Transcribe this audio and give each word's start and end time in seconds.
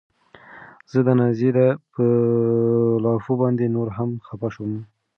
زه 0.91 0.99
د 1.07 1.09
نازيې 1.19 1.67
په 1.93 2.05
لافو 3.03 3.33
باندې 3.41 3.65
نوره 3.75 3.93
هم 3.97 4.09
خپه 4.27 4.47
شوم. 4.53 4.71